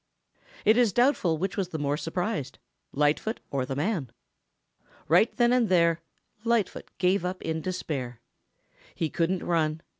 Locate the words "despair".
7.61-8.19